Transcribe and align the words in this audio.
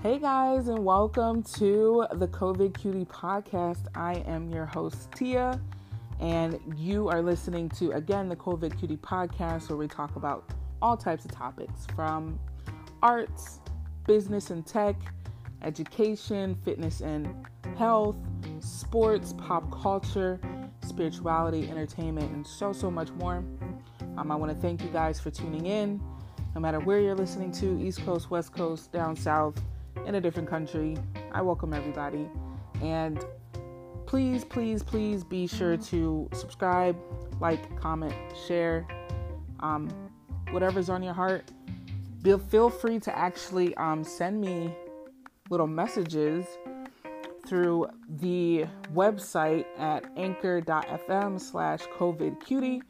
Hey 0.00 0.20
guys, 0.20 0.68
and 0.68 0.84
welcome 0.84 1.42
to 1.54 2.06
the 2.12 2.28
COVID 2.28 2.72
Cutie 2.78 3.04
podcast. 3.04 3.88
I 3.96 4.22
am 4.28 4.48
your 4.48 4.64
host, 4.64 5.10
Tia, 5.10 5.60
and 6.20 6.60
you 6.76 7.08
are 7.08 7.20
listening 7.20 7.68
to 7.70 7.90
again 7.90 8.28
the 8.28 8.36
COVID 8.36 8.78
Cutie 8.78 8.96
podcast 8.96 9.68
where 9.68 9.76
we 9.76 9.88
talk 9.88 10.14
about 10.14 10.52
all 10.80 10.96
types 10.96 11.24
of 11.24 11.32
topics 11.32 11.88
from 11.96 12.38
arts, 13.02 13.58
business 14.06 14.50
and 14.50 14.64
tech, 14.64 14.94
education, 15.62 16.54
fitness 16.64 17.00
and 17.00 17.28
health, 17.76 18.14
sports, 18.60 19.34
pop 19.36 19.68
culture, 19.82 20.38
spirituality, 20.86 21.68
entertainment, 21.68 22.30
and 22.30 22.46
so, 22.46 22.72
so 22.72 22.88
much 22.88 23.10
more. 23.14 23.42
Um, 24.16 24.30
I 24.30 24.36
want 24.36 24.52
to 24.52 24.58
thank 24.58 24.80
you 24.80 24.90
guys 24.90 25.18
for 25.18 25.30
tuning 25.30 25.66
in. 25.66 26.00
No 26.54 26.60
matter 26.60 26.78
where 26.78 27.00
you're 27.00 27.16
listening 27.16 27.50
to, 27.52 27.80
East 27.82 28.04
Coast, 28.04 28.30
West 28.30 28.52
Coast, 28.52 28.92
down 28.92 29.16
south, 29.16 29.60
in 30.06 30.14
a 30.14 30.20
different 30.20 30.48
country, 30.48 30.96
I 31.32 31.42
welcome 31.42 31.72
everybody. 31.74 32.28
And 32.82 33.24
please, 34.06 34.44
please, 34.44 34.82
please 34.82 35.24
be 35.24 35.46
sure 35.46 35.76
to 35.76 36.28
subscribe, 36.32 36.96
like, 37.40 37.78
comment, 37.80 38.14
share, 38.46 38.86
um, 39.60 39.88
whatever's 40.50 40.88
on 40.88 41.02
your 41.02 41.14
heart. 41.14 41.50
Feel 42.50 42.70
free 42.70 42.98
to 43.00 43.16
actually 43.16 43.74
um, 43.76 44.04
send 44.04 44.40
me 44.40 44.74
little 45.50 45.66
messages 45.66 46.46
through 47.46 47.88
the 48.20 48.66
website 48.94 49.64
at 49.78 50.04
anchor.fm 50.16 51.40
slash 51.40 51.80
COVID 51.98 52.44
cutie. 52.44 52.82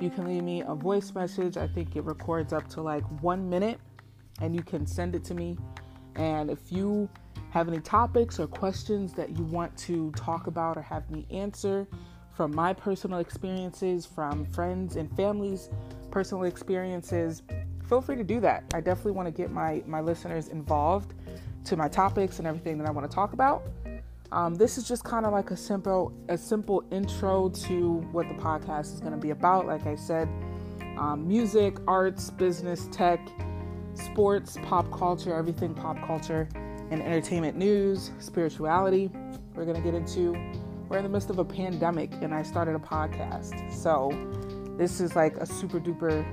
You 0.00 0.10
can 0.10 0.26
leave 0.26 0.42
me 0.42 0.62
a 0.62 0.74
voice 0.74 1.14
message. 1.14 1.56
I 1.56 1.66
think 1.66 1.96
it 1.96 2.04
records 2.04 2.52
up 2.52 2.68
to 2.70 2.80
like 2.80 3.04
one 3.22 3.48
minute 3.50 3.78
and 4.40 4.54
you 4.54 4.62
can 4.62 4.86
send 4.86 5.14
it 5.14 5.24
to 5.24 5.34
me. 5.34 5.58
And 6.18 6.50
if 6.50 6.70
you 6.70 7.08
have 7.50 7.68
any 7.68 7.80
topics 7.80 8.38
or 8.38 8.46
questions 8.46 9.14
that 9.14 9.36
you 9.36 9.44
want 9.44 9.76
to 9.78 10.10
talk 10.12 10.48
about 10.48 10.76
or 10.76 10.82
have 10.82 11.08
me 11.10 11.26
answer 11.30 11.86
from 12.34 12.54
my 12.54 12.72
personal 12.72 13.20
experiences, 13.20 14.04
from 14.04 14.44
friends 14.44 14.96
and 14.96 15.10
families' 15.16 15.70
personal 16.10 16.44
experiences, 16.44 17.42
feel 17.88 18.00
free 18.00 18.16
to 18.16 18.24
do 18.24 18.40
that. 18.40 18.64
I 18.74 18.80
definitely 18.80 19.12
want 19.12 19.26
to 19.26 19.32
get 19.32 19.50
my, 19.50 19.82
my 19.86 20.00
listeners 20.00 20.48
involved 20.48 21.14
to 21.64 21.76
my 21.76 21.88
topics 21.88 22.38
and 22.38 22.46
everything 22.46 22.78
that 22.78 22.86
I 22.86 22.90
want 22.90 23.10
to 23.10 23.14
talk 23.14 23.32
about. 23.32 23.62
Um, 24.30 24.54
this 24.54 24.76
is 24.76 24.86
just 24.86 25.04
kind 25.04 25.24
of 25.24 25.32
like 25.32 25.50
a 25.50 25.56
simple 25.56 26.12
a 26.28 26.36
simple 26.36 26.84
intro 26.90 27.48
to 27.48 27.94
what 28.12 28.28
the 28.28 28.34
podcast 28.34 28.92
is 28.92 29.00
going 29.00 29.12
to 29.12 29.18
be 29.18 29.30
about. 29.30 29.66
Like 29.66 29.86
I 29.86 29.96
said, 29.96 30.28
um, 30.98 31.26
music, 31.26 31.78
arts, 31.86 32.28
business, 32.30 32.88
tech, 32.92 33.20
sports, 34.18 34.58
pop 34.64 34.90
culture, 34.90 35.32
everything 35.32 35.72
pop 35.72 35.96
culture, 36.04 36.48
and 36.90 37.00
entertainment 37.00 37.56
news, 37.56 38.10
spirituality. 38.18 39.08
We're 39.54 39.64
going 39.64 39.76
to 39.76 39.80
get 39.80 39.94
into. 39.94 40.32
We're 40.88 40.96
in 40.96 41.04
the 41.04 41.08
midst 41.08 41.30
of 41.30 41.38
a 41.38 41.44
pandemic, 41.44 42.10
and 42.20 42.34
I 42.34 42.42
started 42.42 42.74
a 42.74 42.80
podcast. 42.80 43.72
So 43.72 44.10
this 44.76 45.00
is 45.00 45.14
like 45.14 45.36
a 45.36 45.46
super 45.46 45.78
duper 45.78 46.26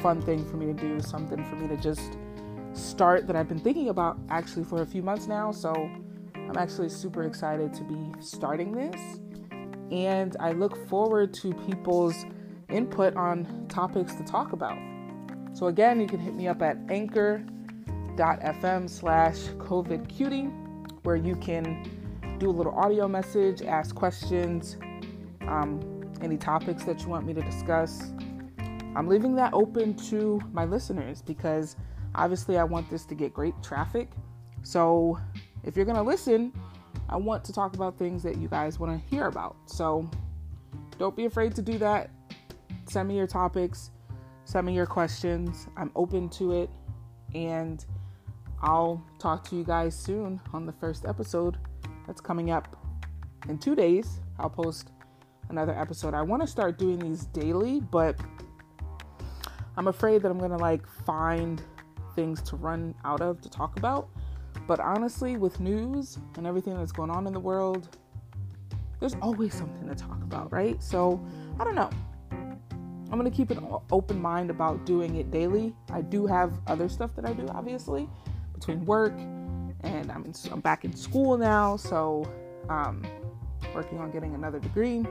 fun 0.00 0.22
thing 0.22 0.42
for 0.48 0.56
me 0.56 0.64
to 0.64 0.72
do. 0.72 0.98
Something 1.00 1.44
for 1.44 1.56
me 1.56 1.68
to 1.68 1.76
just 1.76 2.16
start 2.72 3.26
that 3.26 3.36
I've 3.36 3.48
been 3.48 3.60
thinking 3.60 3.90
about 3.90 4.16
actually 4.30 4.64
for 4.64 4.80
a 4.80 4.86
few 4.86 5.02
months 5.02 5.26
now. 5.26 5.52
So 5.52 5.74
I'm 5.74 6.56
actually 6.56 6.88
super 6.88 7.24
excited 7.24 7.74
to 7.74 7.84
be 7.84 8.14
starting 8.18 8.72
this. 8.72 9.20
And 9.90 10.38
I 10.40 10.52
look 10.52 10.88
forward 10.88 11.34
to 11.34 11.52
people's 11.66 12.24
input 12.70 13.14
on 13.14 13.66
topics 13.68 14.14
to 14.14 14.24
talk 14.24 14.54
about. 14.54 14.78
So, 15.58 15.66
again, 15.66 16.00
you 16.00 16.06
can 16.06 16.20
hit 16.20 16.36
me 16.36 16.46
up 16.46 16.62
at 16.62 16.78
anchor.fm 16.88 18.88
slash 18.88 19.38
COVID 19.58 20.08
cutie, 20.08 20.44
where 21.02 21.16
you 21.16 21.34
can 21.34 21.82
do 22.38 22.48
a 22.48 22.52
little 22.52 22.78
audio 22.78 23.08
message, 23.08 23.62
ask 23.62 23.92
questions, 23.92 24.76
um, 25.48 25.80
any 26.22 26.36
topics 26.36 26.84
that 26.84 27.00
you 27.00 27.08
want 27.08 27.26
me 27.26 27.34
to 27.34 27.40
discuss. 27.40 28.12
I'm 28.94 29.08
leaving 29.08 29.34
that 29.34 29.52
open 29.52 29.96
to 30.10 30.40
my 30.52 30.64
listeners 30.64 31.22
because 31.22 31.74
obviously 32.14 32.56
I 32.56 32.62
want 32.62 32.88
this 32.88 33.04
to 33.06 33.16
get 33.16 33.34
great 33.34 33.60
traffic. 33.60 34.12
So, 34.62 35.18
if 35.64 35.74
you're 35.74 35.86
going 35.86 35.96
to 35.96 36.04
listen, 36.04 36.52
I 37.08 37.16
want 37.16 37.44
to 37.46 37.52
talk 37.52 37.74
about 37.74 37.98
things 37.98 38.22
that 38.22 38.36
you 38.36 38.46
guys 38.46 38.78
want 38.78 38.92
to 38.92 39.08
hear 39.08 39.26
about. 39.26 39.56
So 39.66 40.08
don't 41.00 41.16
be 41.16 41.24
afraid 41.24 41.56
to 41.56 41.62
do 41.62 41.78
that. 41.78 42.10
Send 42.88 43.08
me 43.08 43.16
your 43.16 43.26
topics, 43.26 43.90
send 44.48 44.66
me 44.66 44.72
your 44.72 44.86
questions. 44.86 45.68
I'm 45.76 45.92
open 45.94 46.30
to 46.30 46.52
it. 46.52 46.70
And 47.34 47.84
I'll 48.62 49.04
talk 49.18 49.46
to 49.50 49.56
you 49.56 49.62
guys 49.62 49.94
soon 49.94 50.40
on 50.54 50.64
the 50.64 50.72
first 50.72 51.04
episode 51.04 51.58
that's 52.06 52.22
coming 52.22 52.50
up 52.50 52.74
in 53.46 53.58
two 53.58 53.74
days. 53.74 54.20
I'll 54.38 54.48
post 54.48 54.90
another 55.50 55.78
episode. 55.78 56.14
I 56.14 56.22
want 56.22 56.40
to 56.40 56.48
start 56.48 56.78
doing 56.78 56.98
these 56.98 57.26
daily, 57.26 57.80
but 57.80 58.18
I'm 59.76 59.88
afraid 59.88 60.22
that 60.22 60.30
I'm 60.30 60.38
going 60.38 60.50
to 60.50 60.56
like 60.56 60.88
find 61.04 61.62
things 62.16 62.40
to 62.42 62.56
run 62.56 62.94
out 63.04 63.20
of 63.20 63.42
to 63.42 63.50
talk 63.50 63.76
about. 63.76 64.08
But 64.66 64.80
honestly, 64.80 65.36
with 65.36 65.60
news 65.60 66.16
and 66.36 66.46
everything 66.46 66.74
that's 66.74 66.92
going 66.92 67.10
on 67.10 67.26
in 67.26 67.34
the 67.34 67.40
world, 67.40 67.98
there's 68.98 69.14
always 69.20 69.52
something 69.52 69.86
to 69.86 69.94
talk 69.94 70.22
about, 70.22 70.50
right? 70.50 70.82
So, 70.82 71.22
I 71.60 71.64
don't 71.64 71.74
know. 71.74 71.90
I'm 73.10 73.18
going 73.18 73.30
to 73.30 73.36
keep 73.36 73.50
an 73.50 73.66
open 73.90 74.20
mind 74.20 74.50
about 74.50 74.84
doing 74.84 75.16
it 75.16 75.30
daily. 75.30 75.74
I 75.90 76.02
do 76.02 76.26
have 76.26 76.52
other 76.66 76.88
stuff 76.88 77.14
that 77.16 77.24
I 77.24 77.32
do, 77.32 77.46
obviously, 77.48 78.08
between 78.54 78.84
work 78.84 79.14
and 79.82 80.12
I'm, 80.12 80.24
in, 80.24 80.34
I'm 80.52 80.60
back 80.60 80.84
in 80.84 80.94
school 80.94 81.38
now. 81.38 81.76
So, 81.76 82.30
um, 82.68 83.06
working 83.74 83.98
on 83.98 84.10
getting 84.10 84.34
another 84.34 84.58
degree. 84.58 85.06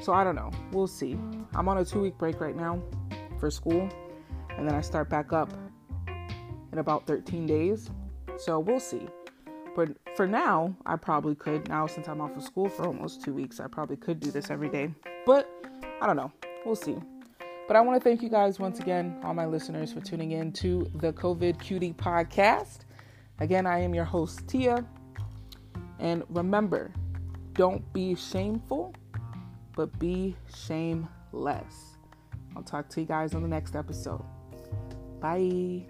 So, 0.00 0.14
I 0.14 0.24
don't 0.24 0.36
know. 0.36 0.50
We'll 0.72 0.86
see. 0.86 1.18
I'm 1.54 1.68
on 1.68 1.78
a 1.78 1.84
two 1.84 2.00
week 2.00 2.16
break 2.16 2.40
right 2.40 2.56
now 2.56 2.82
for 3.38 3.50
school, 3.50 3.88
and 4.56 4.66
then 4.66 4.74
I 4.74 4.80
start 4.80 5.10
back 5.10 5.32
up 5.32 5.52
in 6.72 6.78
about 6.78 7.06
13 7.06 7.46
days. 7.46 7.90
So 8.38 8.58
we'll 8.58 8.80
see. 8.80 9.06
But 9.76 9.90
for 10.16 10.26
now, 10.26 10.74
I 10.86 10.96
probably 10.96 11.34
could. 11.34 11.68
Now, 11.68 11.86
since 11.86 12.08
I'm 12.08 12.20
off 12.20 12.36
of 12.36 12.42
school 12.42 12.68
for 12.68 12.86
almost 12.86 13.22
two 13.22 13.34
weeks, 13.34 13.60
I 13.60 13.66
probably 13.66 13.96
could 13.96 14.20
do 14.20 14.30
this 14.30 14.50
every 14.50 14.68
day. 14.68 14.90
But 15.26 15.48
I 16.00 16.06
don't 16.06 16.16
know. 16.16 16.32
We'll 16.64 16.76
see. 16.76 16.96
But 17.66 17.76
I 17.76 17.80
want 17.82 18.02
to 18.02 18.02
thank 18.02 18.20
you 18.22 18.28
guys 18.28 18.58
once 18.58 18.80
again, 18.80 19.16
all 19.22 19.32
my 19.32 19.46
listeners, 19.46 19.92
for 19.92 20.00
tuning 20.00 20.32
in 20.32 20.52
to 20.54 20.90
the 20.96 21.12
COVID 21.12 21.60
Cutie 21.60 21.92
podcast. 21.92 22.80
Again, 23.38 23.66
I 23.66 23.80
am 23.80 23.94
your 23.94 24.04
host, 24.04 24.46
Tia. 24.48 24.84
And 26.00 26.24
remember, 26.28 26.92
don't 27.54 27.90
be 27.92 28.14
shameful, 28.14 28.94
but 29.76 29.96
be 29.98 30.36
shameless. 30.54 31.98
I'll 32.56 32.62
talk 32.62 32.88
to 32.90 33.00
you 33.00 33.06
guys 33.06 33.34
on 33.34 33.42
the 33.42 33.48
next 33.48 33.76
episode. 33.76 34.24
Bye. 35.20 35.86